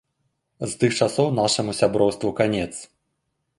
[0.63, 2.69] З тых часоў нашаму сяброўству канец.